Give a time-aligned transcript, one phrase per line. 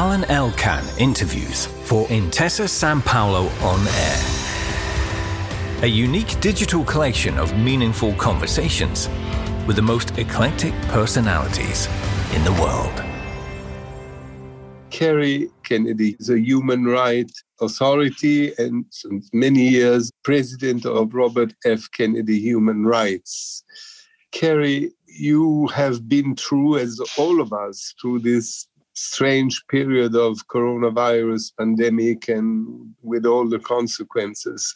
[0.00, 5.84] Alain Elkann interviews for Intesa Sanpaolo On Air.
[5.84, 9.10] A unique digital collection of meaningful conversations
[9.66, 11.86] with the most eclectic personalities
[12.34, 13.04] in the world.
[14.88, 21.86] Kerry Kennedy is a human rights authority and since many years president of Robert F.
[21.92, 23.64] Kennedy Human Rights.
[24.32, 28.66] Kerry, you have been through, as all of us, through this
[29.00, 34.74] strange period of coronavirus pandemic and with all the consequences.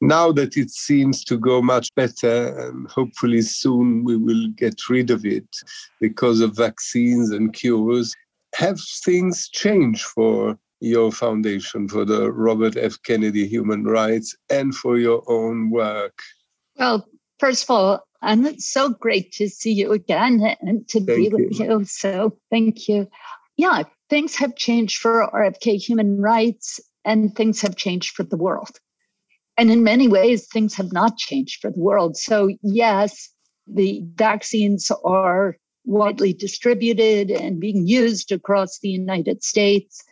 [0.00, 5.10] Now that it seems to go much better, and hopefully soon we will get rid
[5.10, 5.48] of it
[6.00, 8.14] because of vaccines and cures,
[8.54, 12.96] have things changed for your foundation, for the Robert F.
[13.02, 16.18] Kennedy Human Rights, and for your own work?
[16.78, 21.06] Well, first of all, and it's so great to see you again and to thank
[21.06, 21.78] be with you.
[21.78, 21.84] you.
[21.84, 23.08] So thank you.
[23.56, 28.78] Yeah, things have changed for RFK human rights and things have changed for the world.
[29.56, 32.16] And in many ways, things have not changed for the world.
[32.16, 33.30] So, yes,
[33.66, 40.02] the vaccines are widely distributed and being used across the United States,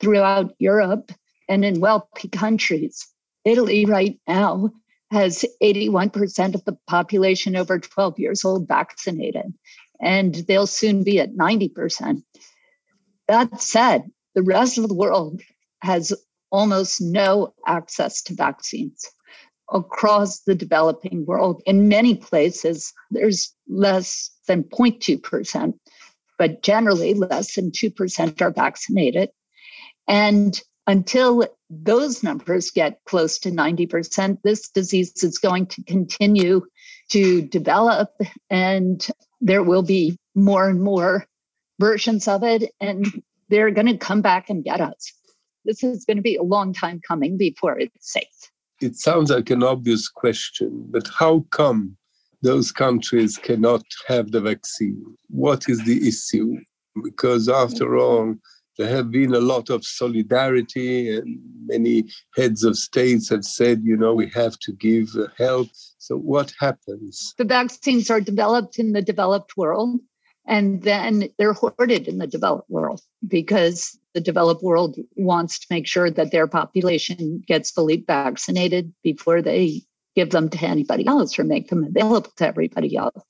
[0.00, 1.12] throughout Europe,
[1.48, 3.06] and in wealthy countries.
[3.44, 4.70] Italy, right now,
[5.10, 9.52] has 81% of the population over 12 years old vaccinated,
[10.00, 12.22] and they'll soon be at 90%.
[13.28, 15.40] That said, the rest of the world
[15.80, 16.12] has
[16.50, 19.04] almost no access to vaccines
[19.72, 21.62] across the developing world.
[21.66, 25.74] In many places, there's less than 0.2%,
[26.38, 29.30] but generally less than 2% are vaccinated.
[30.06, 36.62] And until those numbers get close to 90%, this disease is going to continue
[37.10, 38.10] to develop,
[38.50, 39.06] and
[39.40, 41.26] there will be more and more
[41.78, 45.12] versions of it, and they're going to come back and get us.
[45.64, 48.50] This is going to be a long time coming before it's safe.
[48.80, 51.96] It sounds like an obvious question, but how come
[52.42, 55.02] those countries cannot have the vaccine?
[55.28, 56.56] What is the issue?
[57.02, 58.34] Because after all,
[58.76, 62.04] there have been a lot of solidarity, and many
[62.36, 65.68] heads of states have said, you know, we have to give help.
[65.98, 67.34] So, what happens?
[67.38, 70.00] The vaccines are developed in the developed world,
[70.46, 75.86] and then they're hoarded in the developed world because the developed world wants to make
[75.86, 79.82] sure that their population gets fully vaccinated before they
[80.14, 83.20] give them to anybody else or make them available to everybody else.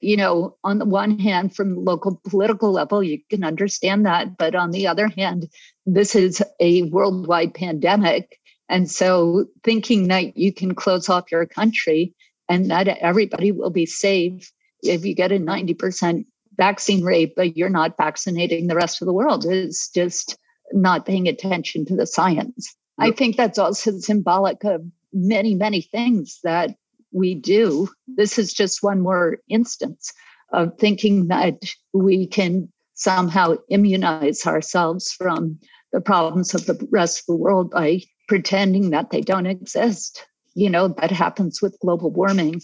[0.00, 4.36] You know, on the one hand, from local political level, you can understand that.
[4.36, 5.48] But on the other hand,
[5.86, 8.38] this is a worldwide pandemic.
[8.68, 12.14] And so thinking that you can close off your country
[12.48, 14.52] and that everybody will be safe
[14.82, 19.12] if you get a 90% vaccine rate, but you're not vaccinating the rest of the
[19.12, 20.36] world It's just
[20.72, 22.74] not paying attention to the science.
[22.98, 24.82] I think that's also symbolic of
[25.12, 26.76] many, many things that
[27.12, 27.88] we do.
[28.06, 30.12] This is just one more instance
[30.52, 31.54] of thinking that
[31.92, 35.58] we can somehow immunize ourselves from
[35.92, 40.26] the problems of the rest of the world by pretending that they don't exist.
[40.54, 42.60] You know, that happens with global warming,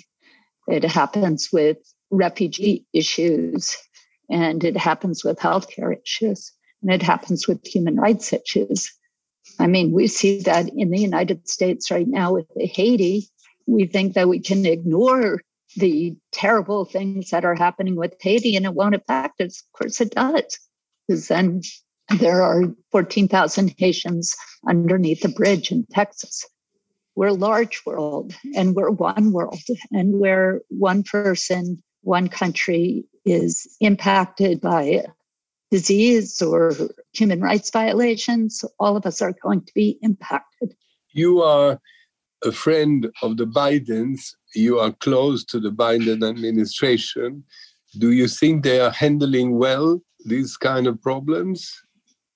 [0.69, 1.79] it happens with
[2.11, 3.77] refugee issues,
[4.29, 8.93] and it happens with healthcare issues, and it happens with human rights issues.
[9.59, 13.29] I mean, we see that in the United States right now with Haiti.
[13.67, 15.41] We think that we can ignore
[15.77, 19.63] the terrible things that are happening with Haiti and it won't affect us.
[19.63, 20.59] Of course, it does,
[21.07, 21.63] because then
[22.19, 24.35] there are 14,000 Haitians
[24.67, 26.45] underneath the bridge in Texas.
[27.15, 29.61] We're a large world and we're one world,
[29.93, 35.05] and where one person, one country is impacted by
[35.71, 36.73] disease or
[37.13, 40.75] human rights violations, all of us are going to be impacted.
[41.13, 41.81] You are
[42.45, 47.45] a friend of the Bidens, you are close to the Biden administration.
[47.99, 51.71] Do you think they are handling well these kind of problems?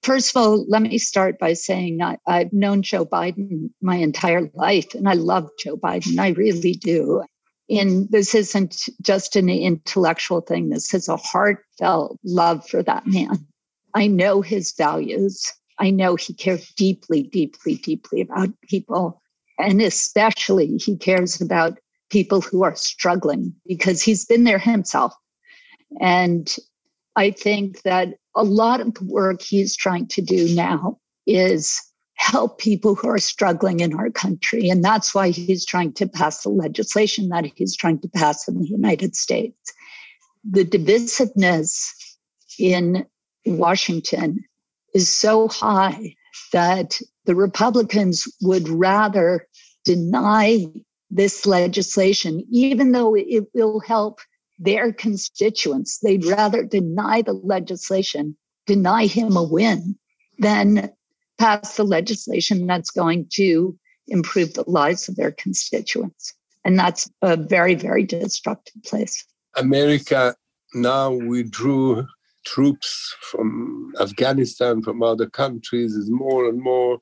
[0.02, 4.50] First of all, let me start by saying I, have known Joe Biden my entire
[4.52, 6.18] life, and I love Joe Biden.
[6.18, 7.24] I really do
[7.68, 10.68] in this isn't just an intellectual thing.
[10.68, 13.46] This is a heartfelt love for that man.
[13.94, 15.52] I know his values.
[15.78, 19.20] I know he cares deeply deeply deeply about people.
[19.58, 21.78] And especially he cares about
[22.10, 25.14] people who are struggling because he's been there himself.
[26.00, 26.54] And
[27.16, 31.80] i think that a lot of the work he's trying to do now is
[32.14, 34.68] help people who are struggling in our country.
[34.68, 38.60] And that's why he's trying to pass the legislation that he's trying to pass in
[38.60, 39.72] the United States.
[40.48, 41.92] The divisiveness
[42.58, 43.06] in
[43.46, 44.44] Washington
[44.94, 46.14] is so high
[46.52, 49.46] that the Republicans would rather
[49.84, 50.66] deny
[51.10, 54.20] this legislation, even though it will help
[54.58, 55.98] their constituents.
[55.98, 58.36] They'd rather deny the legislation,
[58.66, 59.96] deny him a win,
[60.38, 60.90] than
[61.38, 63.76] pass the legislation that's going to
[64.08, 66.34] improve the lives of their constituents.
[66.64, 69.24] And that's a very, very destructive place.
[69.56, 70.34] America
[70.74, 72.06] now withdrew
[72.44, 76.98] troops from Afghanistan, from other countries, is more and more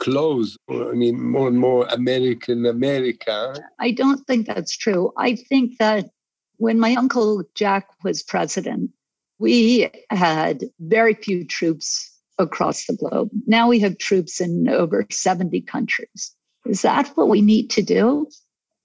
[0.00, 0.56] close.
[0.70, 3.54] I mean, more and more American America.
[3.80, 5.12] I don't think that's true.
[5.16, 6.10] I think that
[6.58, 8.90] when my uncle Jack was president,
[9.38, 13.30] we had very few troops across the globe.
[13.46, 16.34] Now we have troops in over 70 countries.
[16.66, 18.28] Is that what we need to do?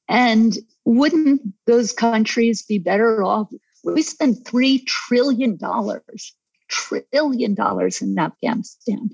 [0.07, 3.47] And wouldn't those countries be better off?
[3.83, 5.57] We spend $3 trillion,
[6.69, 9.09] trillion dollars in Afghanistan.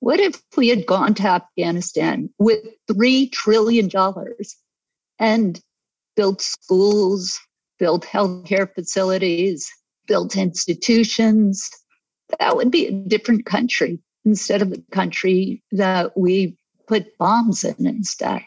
[0.00, 2.60] What if we had gone to Afghanistan with
[2.90, 3.90] $3 trillion
[5.18, 5.60] and
[6.14, 7.40] built schools,
[7.78, 9.68] built healthcare facilities,
[10.06, 11.68] built institutions?
[12.38, 17.86] That would be a different country instead of the country that we put bombs in
[17.86, 18.42] instead.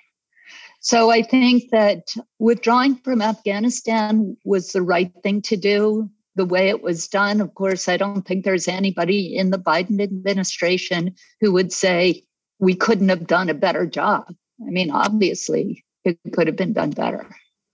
[0.80, 6.70] So I think that withdrawing from Afghanistan was the right thing to do the way
[6.70, 7.40] it was done.
[7.40, 12.24] Of course, I don't think there's anybody in the Biden administration who would say
[12.60, 14.26] we couldn't have done a better job.
[14.66, 17.28] I mean, obviously, it could have been done better,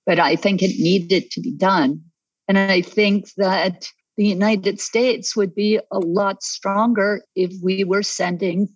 [0.05, 2.01] but I think it needed to be done.
[2.47, 8.03] And I think that the United States would be a lot stronger if we were
[8.03, 8.67] sending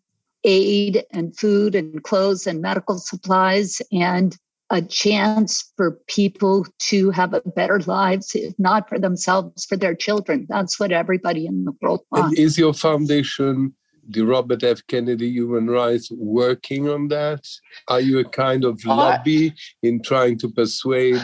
[0.43, 4.37] aid and food and clothes and medical supplies and
[4.69, 9.93] a chance for people to have a better lives, if not for themselves, for their
[9.93, 10.45] children.
[10.47, 12.29] That's what everybody in the world wants.
[12.29, 13.75] And is your foundation,
[14.07, 14.81] the Robert F.
[14.87, 17.45] Kennedy Human Rights, working on that?
[17.89, 19.53] Are you a kind of lobby
[19.83, 21.21] in trying to persuade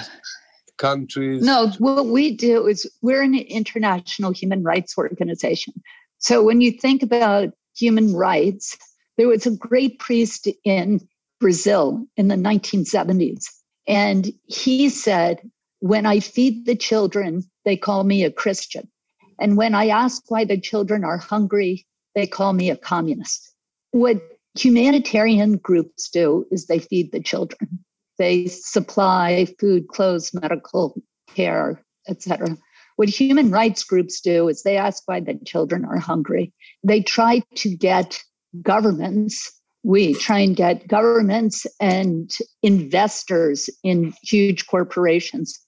[0.77, 1.44] countries?
[1.44, 5.74] No, what we do is we're an international human rights organization.
[6.19, 8.77] So when you think about human rights,
[9.18, 11.07] there was a great priest in
[11.39, 13.45] Brazil in the 1970s.
[13.88, 15.41] And he said,
[15.79, 18.88] When I feed the children, they call me a Christian.
[19.39, 21.85] And when I ask why the children are hungry,
[22.15, 23.53] they call me a communist.
[23.91, 24.21] What
[24.57, 27.83] humanitarian groups do is they feed the children.
[28.18, 31.00] They supply food, clothes, medical
[31.34, 32.58] care, etc.
[32.96, 36.52] What human rights groups do is they ask why the children are hungry.
[36.84, 38.19] They try to get
[38.64, 39.52] governments,
[39.84, 42.30] we try and get governments and
[42.64, 45.60] investors in huge corporations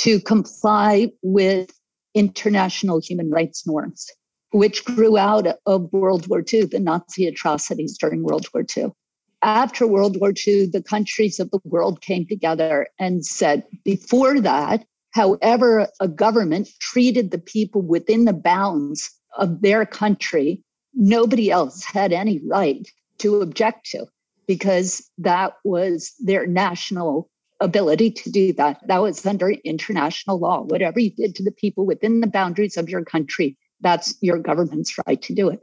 [0.00, 1.70] to comply with
[2.14, 4.10] international human rights norms,
[4.50, 8.92] which grew out of World War II, the Nazi atrocities during World War II.
[9.42, 14.84] After World War II, the countries of the world came together and said, before that,
[15.10, 20.62] however a government treated the people within the bounds of their country
[20.94, 24.06] nobody else had any right to object to
[24.46, 27.30] because that was their national
[27.60, 28.80] ability to do that.
[28.88, 30.62] That was under international law.
[30.62, 34.96] Whatever you did to the people within the boundaries of your country, that's your government's
[35.06, 35.62] right to do it.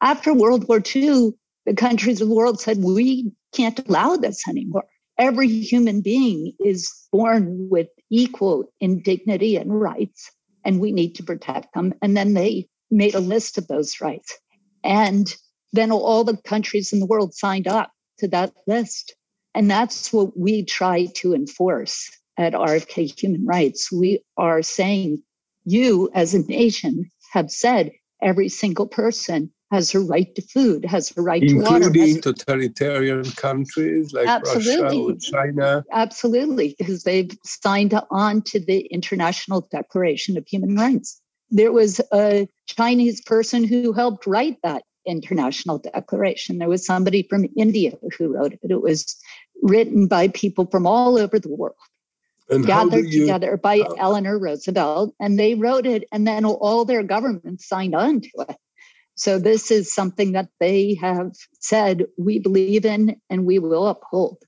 [0.00, 1.32] After World War II,
[1.68, 4.84] the countries of the world said, we can't allow this anymore.
[5.18, 10.30] Every human being is born with equal indignity and rights,
[10.64, 11.92] and we need to protect them.
[12.00, 14.38] And then they made a list of those rights.
[14.82, 15.34] And
[15.74, 19.14] then all the countries in the world signed up to that list.
[19.54, 23.92] And that's what we try to enforce at RFK Human Rights.
[23.92, 25.22] We are saying
[25.66, 31.12] you, as a nation, have said every single person has a right to food, has
[31.16, 31.86] a right Including to water.
[31.86, 34.82] Including totalitarian countries like Absolutely.
[34.82, 35.84] Russia or China.
[35.92, 41.20] Absolutely, because they've signed on to the International Declaration of Human Rights.
[41.50, 46.58] There was a Chinese person who helped write that international declaration.
[46.58, 48.70] There was somebody from India who wrote it.
[48.70, 49.16] It was
[49.62, 51.74] written by people from all over the world,
[52.50, 56.84] and gathered you, together by uh, Eleanor Roosevelt, and they wrote it, and then all
[56.84, 58.56] their governments signed on to it.
[59.18, 64.38] So this is something that they have said we believe in and we will uphold.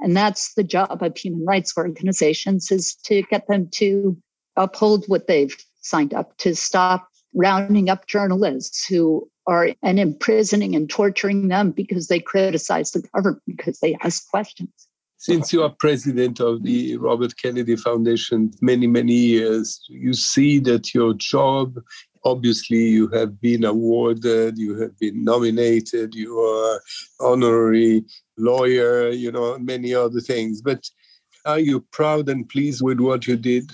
[0.00, 4.16] And that's the job of human rights organizations is to get them to
[4.56, 10.90] uphold what they've signed up to stop rounding up journalists who are and imprisoning and
[10.90, 14.88] torturing them because they criticize the government because they ask questions.
[15.18, 20.94] Since you are president of the Robert Kennedy Foundation many, many years, you see that
[20.94, 21.78] your job
[22.26, 26.82] obviously you have been awarded, you have been nominated, you are
[27.20, 28.04] honorary
[28.36, 30.60] lawyer, you know, many other things.
[30.60, 30.90] But
[31.44, 33.70] are you proud and pleased with what you did?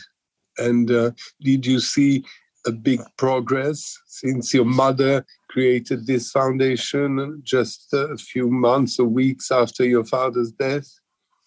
[0.58, 2.24] And uh, did you see
[2.66, 9.50] a big progress since your mother created this foundation just a few months or weeks
[9.50, 10.88] after your father's death?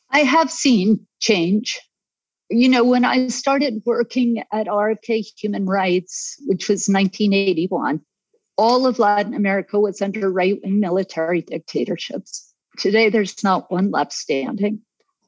[0.09, 1.79] I have seen change.
[2.57, 7.99] You know, when I started working at RFK Human Rights, which was 1981,
[8.55, 12.53] all of Latin America was under right wing military dictatorships.
[12.77, 14.79] Today, there's not one left standing.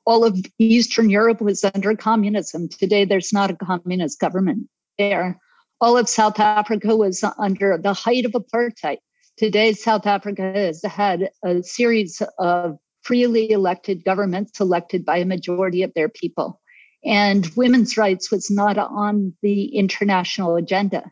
[0.05, 2.69] All of Eastern Europe was under communism.
[2.69, 5.38] Today, there's not a communist government there.
[5.81, 9.00] All of South Africa was under the height of apartheid.
[9.36, 15.84] Today, South Africa has had a series of freely elected governments elected by a majority
[15.84, 16.62] of their people.
[17.06, 21.04] And women's rights was not on the international agenda.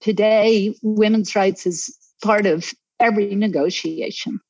[0.00, 4.40] Today, women's rights is part of every negotiation.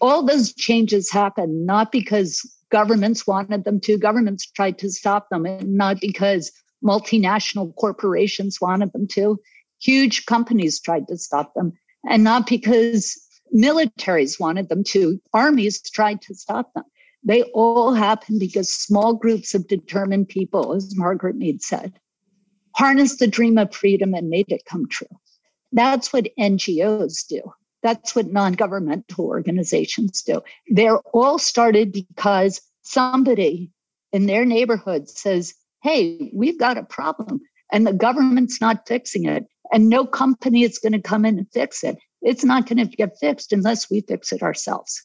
[0.00, 2.40] All those changes happen not because
[2.70, 6.50] governments wanted them to, governments tried to stop them, and not because
[6.84, 9.38] multinational corporations wanted them to.
[9.80, 11.72] Huge companies tried to stop them,
[12.08, 13.20] and not because
[13.54, 16.84] militaries wanted them to, armies tried to stop them.
[17.24, 21.92] They all happened because small groups of determined people, as Margaret Mead said,
[22.74, 25.06] harnessed the dream of freedom and made it come true.
[25.72, 27.40] That's what NGOs do.
[27.82, 30.40] That's what non governmental organizations do.
[30.68, 33.70] They're all started because somebody
[34.12, 37.40] in their neighborhood says, Hey, we've got a problem,
[37.72, 41.52] and the government's not fixing it, and no company is going to come in and
[41.52, 41.96] fix it.
[42.20, 45.04] It's not going to get fixed unless we fix it ourselves.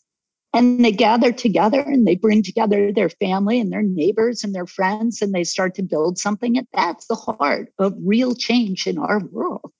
[0.54, 4.66] And they gather together and they bring together their family and their neighbors and their
[4.66, 6.58] friends and they start to build something.
[6.58, 9.72] And that's the heart of real change in our world.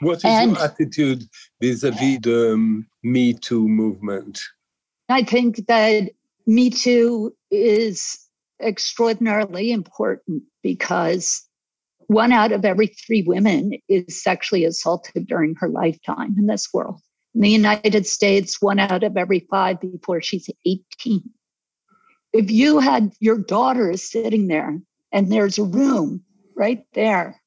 [0.00, 1.24] What is and, your attitude
[1.60, 4.40] vis a vis the um, Me Too movement?
[5.08, 6.10] I think that
[6.46, 8.18] Me Too is
[8.60, 11.46] extraordinarily important because
[12.06, 17.00] one out of every three women is sexually assaulted during her lifetime in this world.
[17.34, 21.22] In the United States, one out of every five before she's 18.
[22.32, 24.78] If you had your daughter sitting there
[25.12, 26.22] and there's a room
[26.56, 27.40] right there,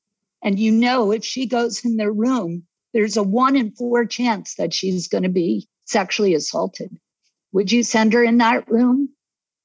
[0.43, 2.63] and you know if she goes in the room,
[2.93, 6.97] there's a one in four chance that she's going to be sexually assaulted.
[7.53, 9.09] Would you send her in that room?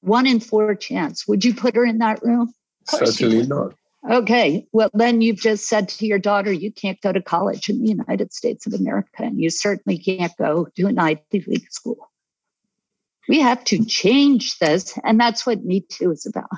[0.01, 1.27] One in four chance.
[1.27, 2.53] Would you put her in that room?
[2.87, 3.75] Certainly not.
[4.09, 7.81] Okay, well, then you've just said to your daughter, you can't go to college in
[7.81, 12.11] the United States of America, and you certainly can't go to an Ivy League school.
[13.29, 16.49] We have to change this, and that's what Me Too is about.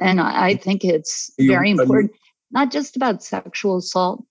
[0.00, 2.10] And I think it's very important,
[2.50, 4.24] not just about sexual assault,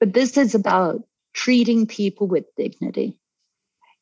[0.00, 1.02] but this is about
[1.34, 3.18] treating people with dignity.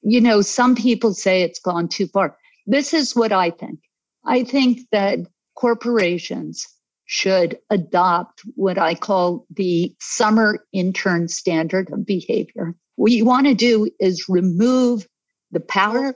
[0.02, 2.36] You know, some people say it's gone too far.
[2.66, 3.80] This is what I think.
[4.24, 5.18] I think that
[5.56, 6.68] corporations
[7.12, 12.76] should adopt what I call the summer intern standard of behavior.
[12.94, 15.08] What you want to do is remove
[15.50, 16.14] the power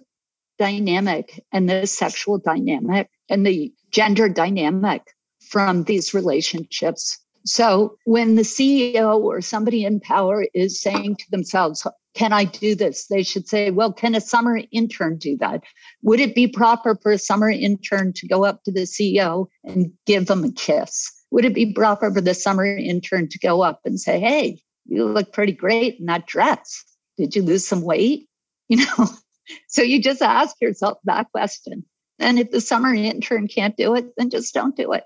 [0.56, 5.02] dynamic and the sexual dynamic and the gender dynamic
[5.48, 7.18] from these relationships.
[7.46, 12.74] So when the CEO or somebody in power is saying to themselves, can I do
[12.74, 13.06] this?
[13.08, 15.62] They should say, well, can a summer intern do that?
[16.02, 19.92] Would it be proper for a summer intern to go up to the CEO and
[20.06, 21.10] give them a kiss?
[21.32, 25.04] Would it be proper for the summer intern to go up and say, hey, you
[25.04, 26.84] look pretty great in that dress?
[27.18, 28.28] Did you lose some weight?
[28.70, 29.08] You know,
[29.68, 31.84] so you just ask yourself that question.
[32.18, 35.04] And if the summer intern can't do it, then just don't do it.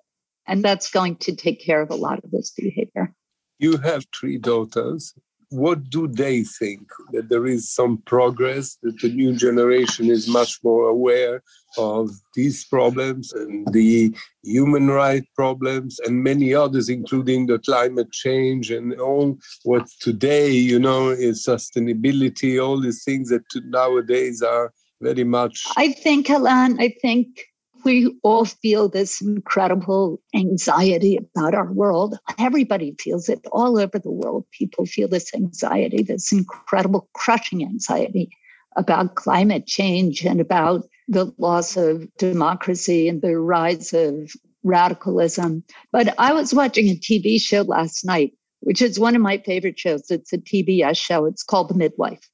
[0.49, 3.14] And that's going to take care of a lot of this behavior.
[3.59, 5.14] You have three daughters
[5.50, 6.88] what do they think?
[7.12, 11.43] That there is some progress, that the new generation is much more aware
[11.78, 18.71] of these problems and the human rights problems and many others, including the climate change
[18.71, 25.25] and all what today, you know, is sustainability, all these things that nowadays are very
[25.25, 25.64] much.
[25.76, 27.48] I think, Alain, I think
[27.85, 32.18] we all feel this incredible anxiety about our world.
[32.38, 34.47] Everybody feels it all over the world.
[34.52, 38.30] People feel this anxiety, this incredible crushing anxiety
[38.76, 44.32] about climate change and about the loss of democracy and the rise of
[44.62, 45.64] radicalism.
[45.92, 49.78] But I was watching a TV show last night, which is one of my favorite
[49.78, 50.11] shows.
[50.11, 51.25] It's a PBS show.
[51.25, 52.28] It's called The Midwife.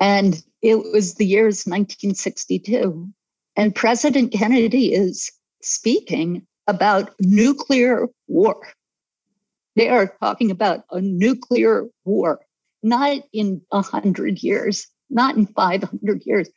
[0.00, 3.08] And it was the years 1962.
[3.58, 8.68] And President Kennedy is speaking about nuclear war.
[9.74, 12.38] They are talking about a nuclear war,
[12.84, 16.48] not in 100 years, not in 500 years.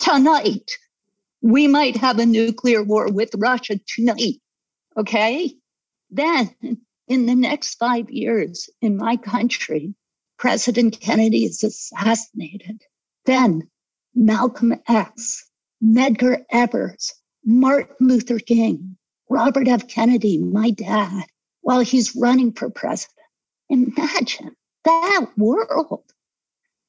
[0.00, 0.72] Tonight,
[1.42, 4.40] we might have a nuclear war with Russia tonight.
[4.96, 5.54] Okay.
[6.10, 6.50] Then
[7.06, 9.94] in the next five years in my country,
[10.38, 12.82] President Kennedy is assassinated.
[13.26, 13.70] Then
[14.12, 15.47] Malcolm X,
[15.82, 18.96] Medgar Evers, Martin Luther King,
[19.30, 19.86] Robert F.
[19.86, 21.24] Kennedy, my dad,
[21.60, 23.14] while he's running for president.
[23.68, 26.02] Imagine that world.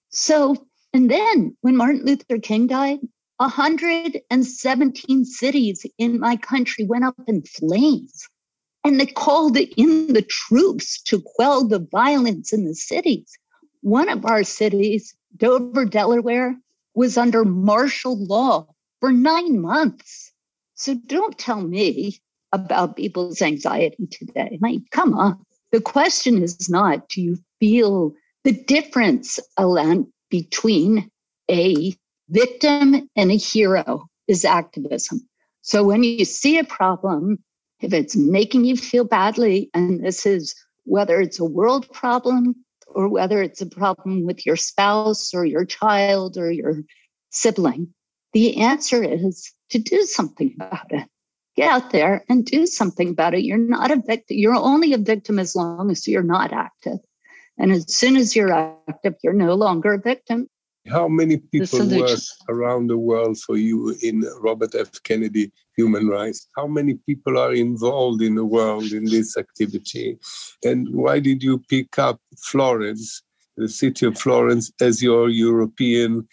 [0.10, 0.56] So,
[0.94, 3.00] and then when Martin Luther King died,
[3.38, 8.28] 117 cities in my country went up in flames.
[8.84, 13.38] And they called in the troops to quell the violence in the cities.
[13.82, 16.56] One of our cities, Dover, Delaware,
[16.96, 18.68] was under martial law
[19.00, 20.32] for nine months.
[20.76, 22.20] So don't tell me
[22.52, 24.58] about people's anxiety today.
[24.62, 25.40] Like, come on.
[25.72, 28.14] The question is not do you feel
[28.44, 31.12] the difference, Alan, between
[31.50, 31.94] a
[32.30, 35.28] victim and a hero is activism.
[35.62, 37.40] So when you see a problem,
[37.82, 42.56] if it's making you feel badly, and this is whether it's a world problem
[42.88, 46.82] or whether it's a problem with your spouse or your child or your
[47.30, 47.94] sibling,
[48.34, 51.08] the answer is to do something about it.
[51.56, 53.44] Get out there and do something about it.
[53.44, 54.38] You're not a victim.
[54.38, 57.00] You're only a victim as long as you're not active.
[57.58, 58.54] And as soon as you're
[58.88, 60.48] active, you're no longer a victim.
[60.88, 64.92] How many people work around the world for you in Robert F.
[65.04, 66.48] Kennedy Human Rights?
[66.56, 70.18] How many people are involved in the world in this activity?
[70.64, 73.22] And why did you pick up Florence,
[73.58, 76.28] the city of Florence, as your European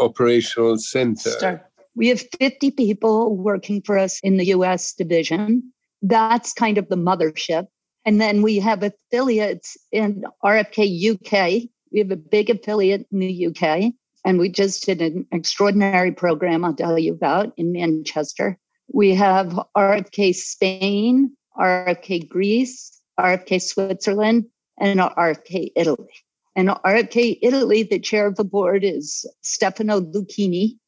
[0.00, 1.30] operational center?
[1.30, 1.62] Start.
[1.94, 5.72] We have 50 people working for us in the US division.
[6.02, 7.66] That's kind of the mothership.
[8.04, 13.46] And then we have affiliates in RFK UK, we have a big affiliate in the
[13.46, 13.92] UK,
[14.24, 18.58] and we just did an extraordinary program I'll tell you about in Manchester.
[18.92, 24.46] We have RFK Spain, RFK Greece, RFK Switzerland,
[24.78, 26.12] and RFK Italy.
[26.56, 30.78] And RFK Italy, the chair of the board is Stefano Lucchini,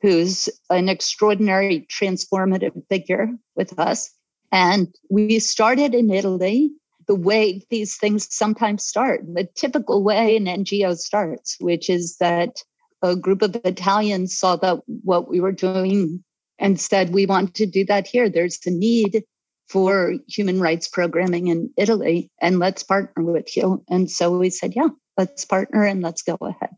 [0.00, 4.10] who's an extraordinary transformative figure with us.
[4.52, 6.70] And we started in Italy
[7.06, 12.62] the way these things sometimes start, the typical way an NGO starts, which is that
[13.02, 16.24] a group of Italians saw that what we were doing
[16.58, 18.28] and said, we want to do that here.
[18.28, 19.24] There's a need
[19.68, 23.84] for human rights programming in Italy, and let's partner with you.
[23.88, 24.88] And so we said, yeah,
[25.18, 26.74] let's partner and let's go ahead.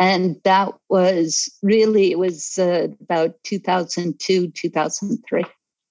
[0.00, 5.44] And that was really, it was uh, about 2002, 2003.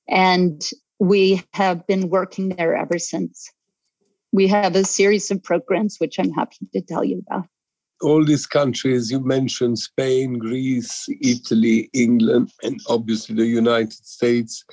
[0.10, 0.62] And
[1.00, 3.50] we have been working there ever since
[4.34, 7.46] we have a series of programs which I'm happy to tell you about.
[8.02, 14.66] All these countries you mentioned Spain, Greece, Italy, England, and obviously the United States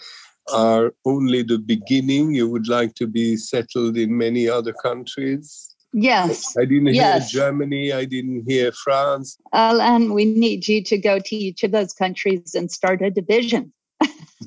[0.52, 2.35] are only the beginning.
[2.35, 5.76] You would like to be settled in many other countries.
[5.92, 6.57] Yes.
[6.57, 7.31] I didn't yes.
[7.31, 7.92] hear Germany.
[7.92, 9.37] I didn't hear France.
[9.53, 13.72] Alan, we need you to go to each of those countries and start a division.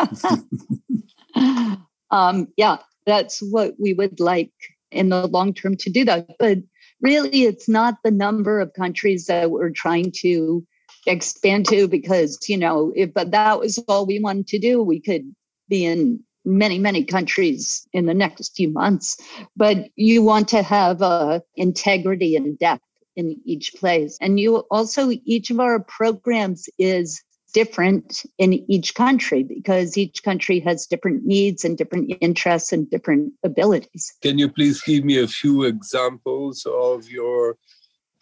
[2.10, 4.52] um, yeah, that's what we would like
[4.90, 6.28] in the long term to do that.
[6.38, 6.58] But
[7.02, 10.66] really, it's not the number of countries that we're trying to
[11.06, 15.34] expand to because, you know, if that was all we wanted to do, we could
[15.68, 19.16] be in many, many countries in the next few months.
[19.56, 22.82] But you want to have uh, integrity and depth
[23.16, 24.16] in each place.
[24.20, 27.22] And you also, each of our programs is
[27.54, 33.32] different in each country because each country has different needs and different interests and different
[33.42, 34.12] abilities.
[34.22, 37.56] Can you please give me a few examples of your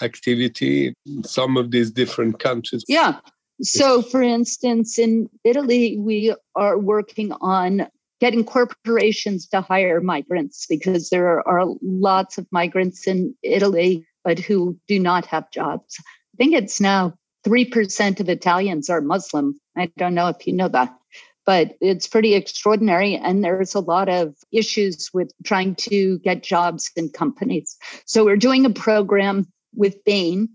[0.01, 2.85] activity in some of these different countries?
[2.89, 3.19] Yeah.
[3.63, 7.89] So, for instance, in Italy, we are working on
[8.21, 14.79] getting corporations to hire migrants because there are lots of migrants in Italy, but who
[14.89, 15.97] do not have jobs.
[16.01, 17.15] I think it's now
[17.47, 19.59] 3% of Italians are Muslim.
[19.77, 20.97] I don't know if you know that,
[21.45, 23.15] but it's pretty extraordinary.
[23.15, 27.77] And there's a lot of issues with trying to get jobs in companies.
[28.07, 30.49] So we're doing a program with Bain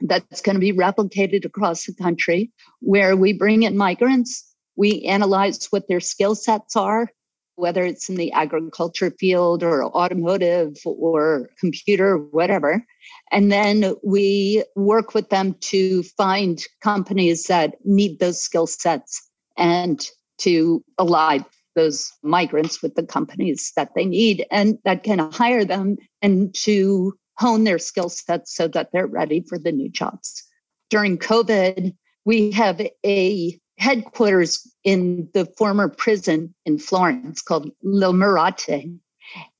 [0.00, 4.44] that's going to be replicated across the country where we bring in migrants,
[4.76, 7.08] we analyze what their skill sets are,
[7.56, 12.84] whether it's in the agriculture field or automotive or computer, whatever.
[13.32, 20.06] And then we work with them to find companies that need those skill sets and
[20.38, 21.38] to ally
[21.74, 27.12] those migrants with the companies that they need and that can hire them and to
[27.38, 30.42] hone their skill sets so that they're ready for the new jobs.
[30.88, 38.98] During COVID, we have a headquarters in the former prison in Florence called Le Murate.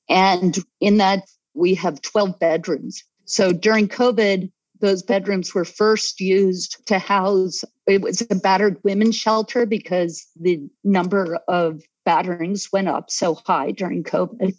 [0.08, 1.24] And in that,
[1.54, 3.02] we have 12 bedrooms.
[3.24, 4.50] So during COVID,
[4.80, 10.60] those bedrooms were first used to house it was a battered women's shelter because the
[10.84, 14.54] number of batterings went up so high during covid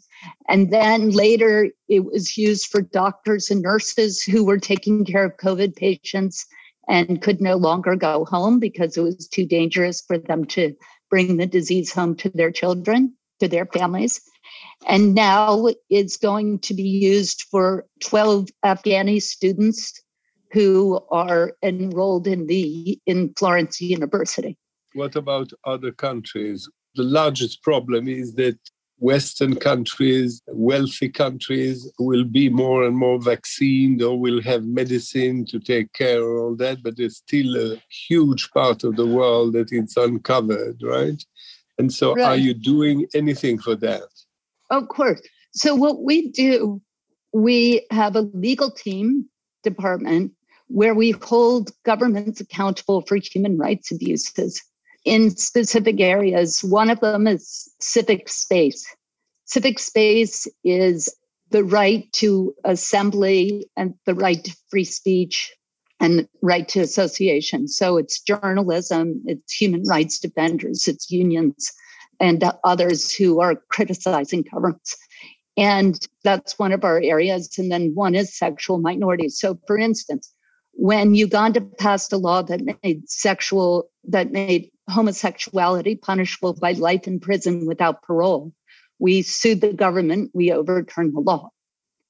[0.50, 5.38] and then later it was used for doctors and nurses who were taking care of
[5.38, 6.46] covid patients
[6.88, 10.74] and could no longer go home because it was too dangerous for them to
[11.10, 14.22] bring the disease home to their children to their families
[14.88, 20.02] and now it's going to be used for 12 afghani students
[20.52, 24.58] who are enrolled in the in Florence University.
[24.94, 26.70] What about other countries?
[26.96, 28.58] The largest problem is that
[29.00, 35.60] Western countries, wealthy countries, will be more and more vaccinated or will have medicine to
[35.60, 39.72] take care of all that, but there's still a huge part of the world that
[39.72, 41.24] it's uncovered, right?
[41.78, 42.26] And so, right.
[42.26, 44.10] are you doing anything for that?
[44.72, 45.22] Of course.
[45.54, 46.82] So, what we do,
[47.34, 49.30] we have a legal team
[49.64, 50.32] department
[50.70, 54.62] where we hold governments accountable for human rights abuses
[55.06, 56.64] in specific areas.
[56.64, 58.86] One of them is civic space.
[59.46, 61.14] Civic space is
[61.50, 65.54] the right to assembly and the right to free speech
[66.00, 67.68] and right to association.
[67.68, 71.72] So it's journalism, it's human rights defenders, it's unions,
[72.20, 74.96] and others who are criticizing governments.
[75.56, 77.58] And that's one of our areas.
[77.58, 79.40] And then one is sexual minorities.
[79.40, 80.32] So, for instance,
[80.74, 87.20] when Uganda passed a law that made sexual, that made homosexuality punishable by life in
[87.20, 88.54] prison without parole,
[89.00, 91.50] we sued the government, we overturned the law.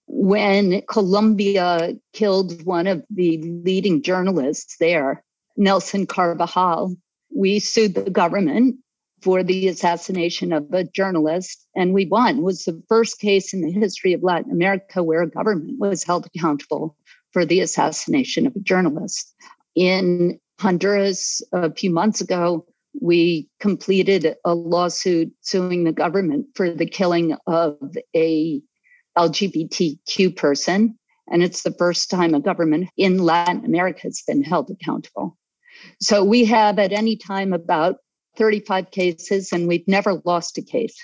[0.08, 5.24] When Colombia killed one of the leading journalists there,
[5.58, 6.96] Nelson Carvajal,
[7.36, 8.78] we sued the government
[9.22, 12.38] for the assassination of a journalist and we won.
[12.38, 16.04] It was the first case in the history of Latin America where a government was
[16.04, 16.96] held accountable
[17.32, 19.34] for the assassination of a journalist.
[19.76, 22.66] In Honduras, a few months ago,
[23.00, 27.78] we completed a lawsuit suing the government for the killing of
[28.16, 28.62] a
[29.18, 30.98] LGBTQ person.
[31.30, 35.38] And it's the first time a government in Latin America has been held accountable.
[36.02, 37.98] So we have at any time about
[38.38, 40.96] 35 cases, and we've never lost a case.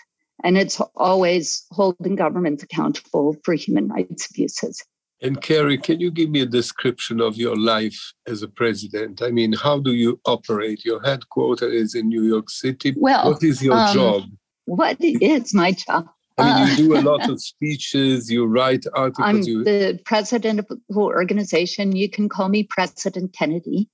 [0.43, 4.83] And it's always holding governments accountable for human rights abuses.
[5.23, 9.21] And Kerry, can you give me a description of your life as a president?
[9.21, 10.83] I mean, how do you operate?
[10.83, 12.93] Your headquarters is in New York City.
[12.97, 14.23] Well, what is your um, job?
[14.65, 16.09] What is my job?
[16.37, 19.25] I mean, you do a lot of speeches, you write articles.
[19.25, 19.63] I'm you...
[19.63, 21.95] the president of the organization.
[21.95, 23.89] You can call me President Kennedy.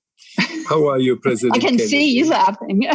[0.68, 1.88] How are you, President I can Kennedy?
[1.88, 2.88] see you laughing.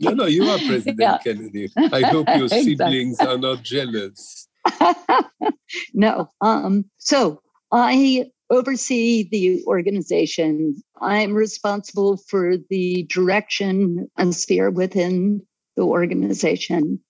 [0.00, 1.18] no, no, you are President yeah.
[1.18, 1.68] Kennedy.
[1.76, 2.76] I hope your exactly.
[2.76, 4.48] siblings are not jealous.
[5.94, 6.30] no.
[6.40, 7.42] Um, so
[7.72, 10.82] I oversee the organization.
[11.00, 15.42] I'm responsible for the direction and sphere within
[15.76, 17.00] the organization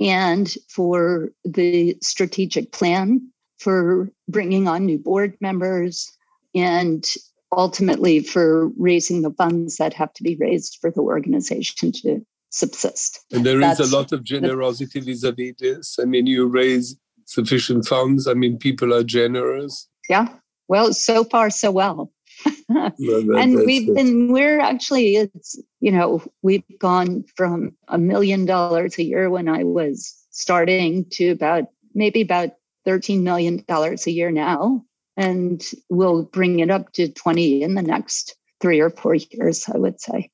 [0.00, 3.20] and for the strategic plan
[3.58, 6.10] for bringing on new board members
[6.54, 7.04] and
[7.56, 13.20] ultimately for raising the funds that have to be raised for the organization to subsist.
[13.32, 15.98] And there That's is a lot of generosity vis-a-vis this.
[16.00, 18.26] I mean, you raise sufficient funds.
[18.26, 19.88] I mean, people are generous.
[20.08, 20.28] Yeah.
[20.68, 22.12] Well, so far so well.
[22.68, 28.46] no, that, and we've been we're actually it's you know we've gone from a million
[28.46, 32.50] dollars a year when I was starting to about maybe about
[32.84, 34.84] 13 million dollars a year now
[35.16, 39.78] and we'll bring it up to 20 in the next 3 or 4 years I
[39.78, 40.30] would say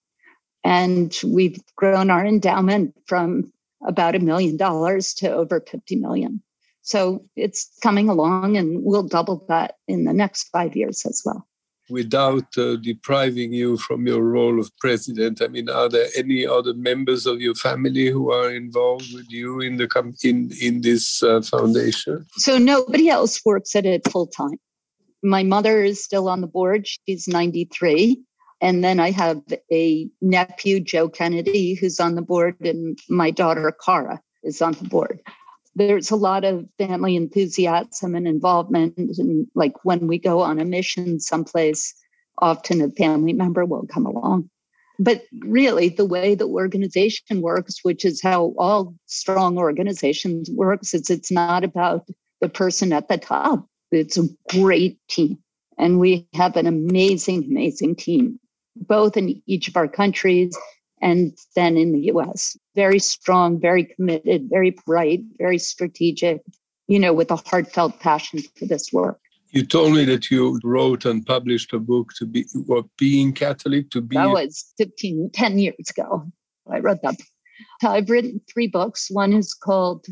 [0.64, 3.52] and we've grown our endowment from
[3.86, 6.42] about a million dollars to over 50 million.
[6.82, 11.46] So it's coming along, and we'll double that in the next five years as well.
[11.90, 16.72] Without uh, depriving you from your role of president, I mean, are there any other
[16.72, 21.22] members of your family who are involved with you in the com- in in this
[21.22, 22.24] uh, foundation?
[22.36, 24.58] So nobody else works at it full time.
[25.22, 28.22] My mother is still on the board; she's ninety three.
[28.64, 33.70] And then I have a nephew, Joe Kennedy, who's on the board, and my daughter,
[33.84, 35.20] Cara, is on the board.
[35.74, 38.96] There's a lot of family enthusiasm and involvement.
[38.96, 41.94] And like when we go on a mission someplace,
[42.38, 44.48] often a family member will come along.
[44.98, 51.10] But really, the way the organization works, which is how all strong organizations works, is
[51.10, 52.08] it's not about
[52.40, 53.68] the person at the top.
[53.90, 55.36] It's a great team.
[55.76, 58.40] And we have an amazing, amazing team,
[58.76, 60.56] both in each of our countries
[61.00, 62.56] and then in the US.
[62.74, 66.40] Very strong, very committed, very bright, very strategic,
[66.88, 69.20] you know, with a heartfelt passion for this work.
[69.50, 73.90] You told me that you wrote and published a book to be what being Catholic
[73.90, 76.24] to be That was 15 10 years ago.
[76.68, 77.16] I wrote that.
[77.84, 79.08] I've written three books.
[79.10, 80.06] One is called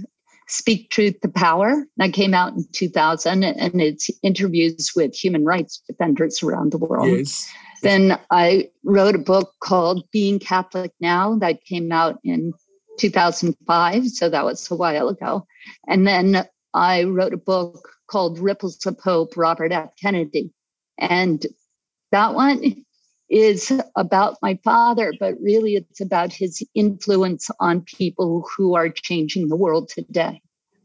[0.47, 1.87] Speak Truth to Power.
[1.97, 7.09] That came out in 2000 and it's interviews with human rights defenders around the world.
[7.09, 7.51] Yes.
[7.83, 12.53] Then I wrote a book called Being Catholic Now that came out in
[12.99, 14.09] 2005.
[14.09, 15.47] So that was a while ago.
[15.89, 19.91] And then I wrote a book called Ripples of Hope, Robert F.
[20.01, 20.53] Kennedy.
[20.99, 21.45] And
[22.13, 22.85] that one
[23.29, 29.49] is about my father, but really it's about his influence on people who are changing
[29.49, 30.41] the world today.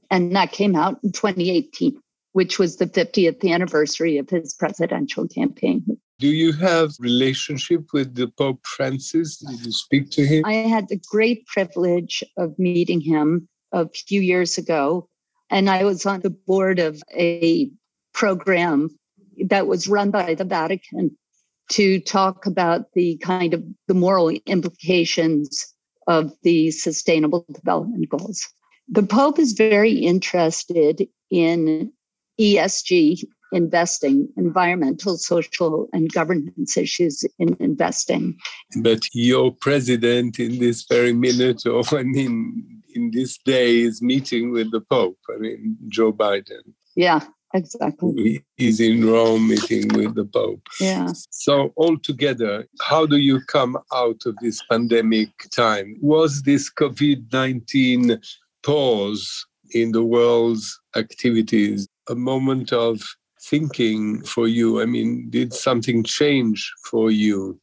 [0.09, 5.85] And that came out in 2018, which was the 50th anniversary of his presidential campaign.
[6.19, 9.37] Do you have relationship with the Pope Francis?
[9.37, 10.45] Did you speak to him?
[10.45, 15.07] I had the great privilege of meeting him a few years ago,
[15.51, 17.69] and I was on the board of a
[18.13, 18.97] program
[19.45, 21.15] that was run by the Vatican
[21.69, 25.71] to talk about the kind of the moral implications
[26.07, 28.41] of the sustainable development goals.
[28.87, 31.91] The Pope is very interested in
[32.39, 38.37] ESG investing, environmental, social, and governance issues in investing.
[38.77, 44.51] But your president in this very minute, or I mean, in this day, is meeting
[44.51, 45.19] with the Pope.
[45.33, 46.73] I mean, Joe Biden.
[46.95, 47.21] Yeah,
[47.53, 48.43] exactly.
[48.55, 50.61] He's in Rome meeting with the Pope.
[50.79, 51.09] Yeah.
[51.29, 55.97] So, altogether, how do you come out of this pandemic time?
[56.01, 58.19] Was this COVID 19
[58.63, 63.01] pause in the world's activities a moment of
[63.49, 64.81] thinking for you?
[64.81, 67.59] I mean, did something change for you?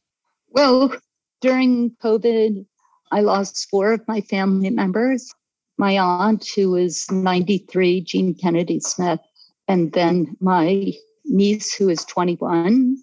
[0.49, 0.95] Well,
[1.41, 2.65] during COVID,
[3.11, 5.33] I lost four of my family members.
[5.77, 9.19] My aunt, who was 93, Jean Kennedy Smith,
[9.67, 10.93] and then my
[11.25, 12.97] niece, who is 21,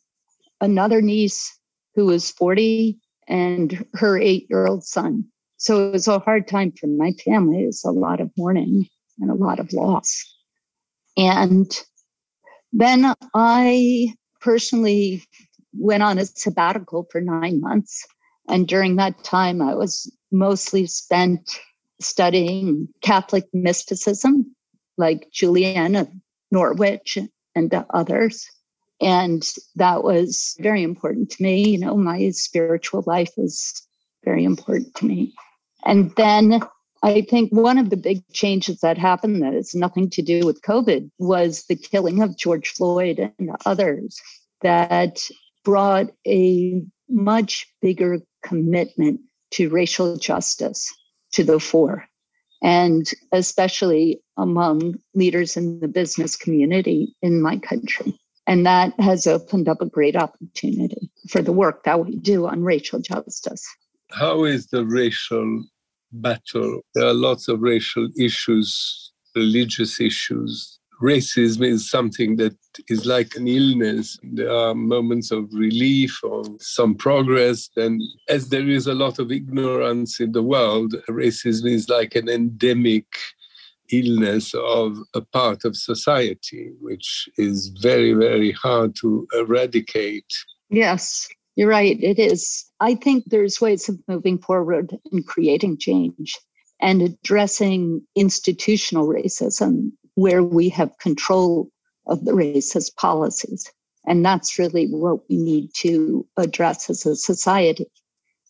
[0.60, 1.58] another niece
[1.94, 5.24] who was 40, and her eight year old son.
[5.56, 7.62] So it was a hard time for my family.
[7.62, 8.88] It was a lot of mourning
[9.20, 10.24] and a lot of loss.
[11.16, 11.70] And
[12.72, 15.24] then I personally
[15.72, 18.06] went on a sabbatical for nine months.
[18.48, 21.58] And during that time, I was mostly spent
[22.00, 24.54] studying Catholic mysticism,
[24.96, 26.08] like Julian of
[26.50, 27.18] Norwich
[27.54, 28.46] and others.
[29.00, 31.68] And that was very important to me.
[31.68, 33.86] You know, my spiritual life was
[34.24, 35.34] very important to me.
[35.84, 36.60] And then
[37.02, 40.62] I think one of the big changes that happened that has nothing to do with
[40.62, 44.20] COVID was the killing of George Floyd and others
[44.60, 45.20] that
[45.64, 49.20] brought a much bigger commitment
[49.52, 50.92] to racial justice
[51.32, 52.06] to the fore.
[52.62, 58.16] And especially among leaders in the business community in my country.
[58.46, 62.62] And that has opened up a great opportunity for the work that we do on
[62.62, 63.66] racial justice.
[64.12, 65.64] How is the racial
[66.12, 66.80] battle.
[66.94, 70.78] There are lots of racial issues, religious issues.
[71.02, 72.56] Racism is something that
[72.88, 74.18] is like an illness.
[74.22, 77.68] There are moments of relief or some progress.
[77.76, 82.28] And as there is a lot of ignorance in the world, racism is like an
[82.28, 83.06] endemic
[83.90, 90.32] illness of a part of society, which is very, very hard to eradicate.
[90.70, 92.02] Yes, you're right.
[92.02, 92.64] It is.
[92.80, 96.38] I think there's ways of moving forward and creating change
[96.80, 101.70] and addressing institutional racism where we have control
[102.06, 103.70] of the racist policies.
[104.06, 107.86] And that's really what we need to address as a society,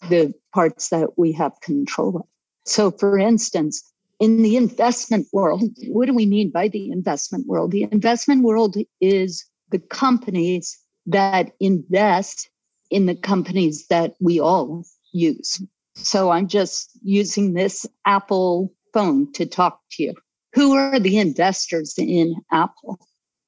[0.09, 2.23] the parts that we have control of.
[2.65, 3.83] So, for instance,
[4.21, 7.73] in the investment world, what do we mean by the investment world?
[7.73, 12.49] The investment world is the companies that invest
[12.93, 15.61] in the companies that we all use.
[15.95, 20.15] So I'm just using this Apple phone to talk to you.
[20.55, 22.99] Who are the investors in Apple?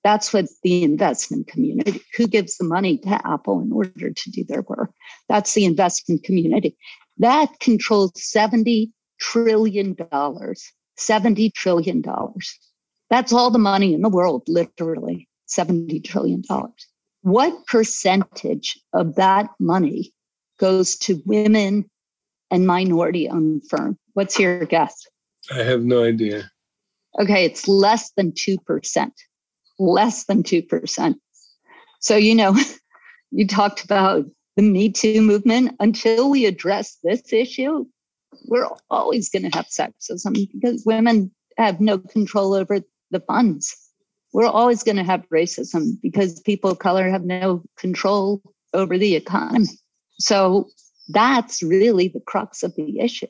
[0.02, 4.44] That's what the investment community, who gives the money to Apple in order to do
[4.44, 4.90] their work?
[5.28, 6.76] That's the investment community.
[7.18, 9.94] That controls $70 trillion.
[9.94, 12.02] $70 trillion.
[13.10, 16.42] That's all the money in the world, literally $70 trillion
[17.24, 20.12] what percentage of that money
[20.58, 21.90] goes to women
[22.50, 23.96] and minority owned firms.
[24.12, 25.06] What's your guess?
[25.50, 26.50] I have no idea.
[27.18, 29.10] Okay, it's less than 2%.
[29.78, 31.14] Less than 2%.
[32.00, 32.54] So, you know,
[33.30, 35.76] you talked about the Me Too movement.
[35.80, 37.86] Until we address this issue,
[38.48, 43.83] we're always going to have sexism because women have no control over the funds.
[44.34, 48.42] We're always going to have racism because people of color have no control
[48.74, 49.68] over the economy.
[50.18, 50.68] So
[51.08, 53.28] that's really the crux of the issue.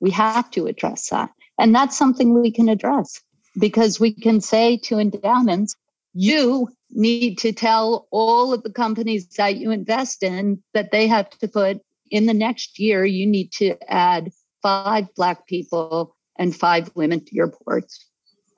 [0.00, 1.30] We have to address that.
[1.58, 3.20] And that's something we can address
[3.58, 5.74] because we can say to endowments,
[6.14, 11.28] you need to tell all of the companies that you invest in that they have
[11.30, 14.30] to put in the next year, you need to add
[14.62, 18.07] five Black people and five women to your boards.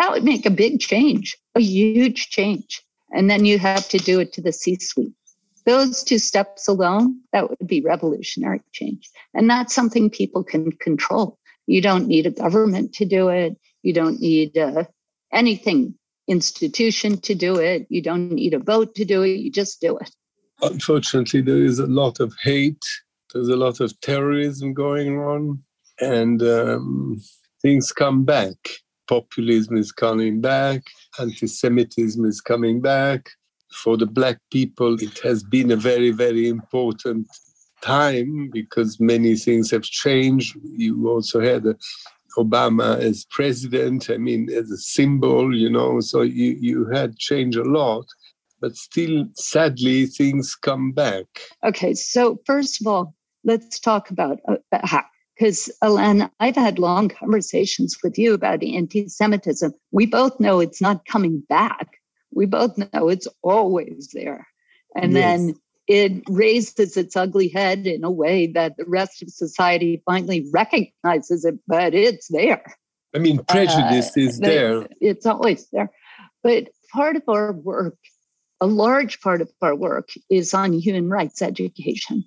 [0.01, 2.83] That would make a big change, a huge change.
[3.13, 5.13] And then you have to do it to the C suite.
[5.67, 9.11] Those two steps alone, that would be revolutionary change.
[9.35, 11.39] And that's something people can control.
[11.67, 13.59] You don't need a government to do it.
[13.83, 14.85] You don't need uh,
[15.33, 15.95] anything
[16.29, 17.87] institution to do it.
[17.91, 19.37] You don't need a vote to do it.
[19.37, 20.11] You just do it.
[20.63, 22.85] Unfortunately, there is a lot of hate.
[23.35, 25.63] There's a lot of terrorism going on,
[26.01, 27.21] and um,
[27.61, 28.57] things come back.
[29.11, 30.83] Populism is coming back.
[31.19, 33.31] Anti-Semitism is coming back.
[33.83, 37.27] For the black people, it has been a very, very important
[37.83, 40.57] time because many things have changed.
[40.63, 41.65] You also had
[42.39, 47.59] Obama as president, I mean, as a symbol, you know, so you, you had changed
[47.59, 48.07] a lot,
[48.61, 51.27] but still, sadly, things come back.
[51.65, 54.57] Okay, so first of all, let's talk about uh,
[55.41, 59.73] because Alain, I've had long conversations with you about anti Semitism.
[59.91, 61.97] We both know it's not coming back.
[62.31, 64.47] We both know it's always there.
[64.95, 65.23] And yes.
[65.39, 65.55] then
[65.87, 71.47] it raises its ugly head in a way that the rest of society finally recognizes
[71.47, 72.63] it, but it's there.
[73.15, 74.87] I mean, prejudice uh, is there.
[75.01, 75.91] It's always there.
[76.43, 77.97] But part of our work,
[78.61, 82.25] a large part of our work, is on human rights education.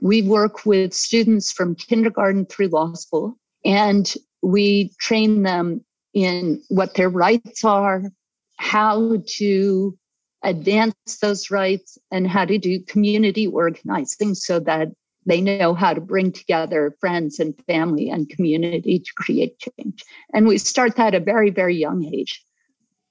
[0.00, 6.94] We work with students from kindergarten through law school, and we train them in what
[6.94, 8.10] their rights are,
[8.56, 9.98] how to
[10.42, 14.88] advance those rights and how to do community organizing so that
[15.26, 20.04] they know how to bring together friends and family and community to create change.
[20.34, 22.44] And we start that at a very, very young age.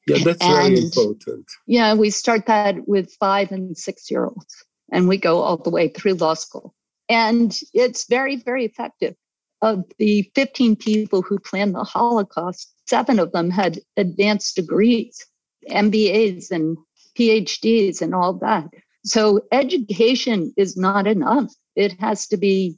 [0.08, 1.46] Yeah, that's and, very important.
[1.66, 5.72] Yeah, we start that with five and six year olds, and we go all the
[5.72, 6.74] way through law school.
[7.10, 9.16] And it's very, very effective.
[9.62, 15.26] Of the 15 people who planned the Holocaust, seven of them had advanced degrees,
[15.70, 16.78] MBAs, and
[17.18, 18.70] PhDs and all that.
[19.04, 21.52] So education is not enough.
[21.76, 22.78] It has to be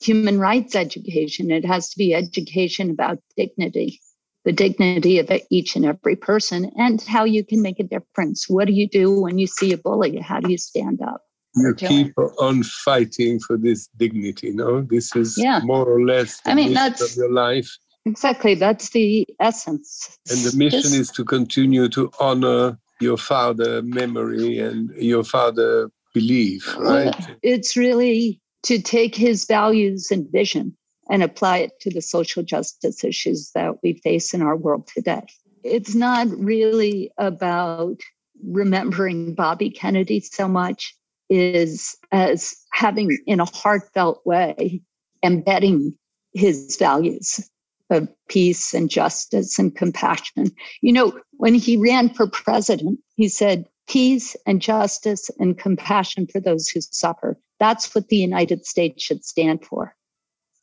[0.00, 1.50] human rights education.
[1.50, 4.00] It has to be education about dignity,
[4.44, 8.48] the dignity of each and every person, and how you can make a difference.
[8.48, 10.18] What do you do when you see a bully?
[10.18, 11.22] How do you stand up?
[11.56, 14.52] You keep on fighting for this dignity.
[14.52, 15.60] No, this is yeah.
[15.64, 17.70] more or less the I mean, that's, of your life.
[18.04, 20.18] Exactly, that's the essence.
[20.30, 25.90] And the mission this, is to continue to honor your father memory and your father
[26.14, 27.14] belief, right?
[27.42, 30.76] It's really to take his values and vision
[31.10, 35.22] and apply it to the social justice issues that we face in our world today.
[35.64, 38.00] It's not really about
[38.44, 40.95] remembering Bobby Kennedy so much
[41.28, 44.80] is as having in a heartfelt way
[45.22, 45.94] embedding
[46.34, 47.50] his values
[47.90, 50.50] of peace and justice and compassion.
[50.82, 56.40] You know, when he ran for president, he said, peace and justice and compassion for
[56.40, 57.38] those who suffer.
[57.60, 59.94] That's what the United States should stand for.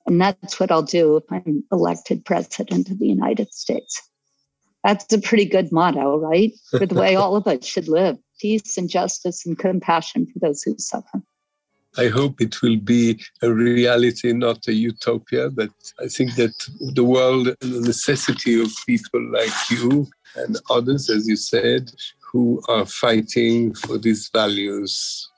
[0.06, 4.02] And that's what I'll do if I'm elected president of the United States.
[4.84, 6.52] That's a pretty good motto, right?
[6.72, 10.62] For the way all of us should live peace and justice and compassion for those
[10.64, 11.22] who suffer.
[11.98, 15.50] I hope it will be a reality, not a utopia.
[15.50, 16.56] But I think that
[16.94, 22.62] the world, and the necessity of people like you and others, as you said, who
[22.68, 25.30] are fighting for these values.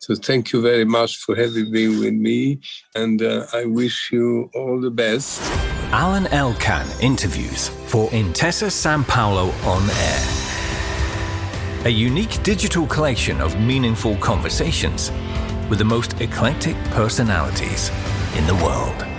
[0.00, 2.58] So thank you very much for having been with me,
[2.96, 5.40] and uh, I wish you all the best.
[5.92, 10.31] Alain Elkann interviews for Intesa Sanpaolo on Air.
[11.84, 15.10] A unique digital collection of meaningful conversations
[15.68, 17.90] with the most eclectic personalities
[18.36, 19.11] in the world.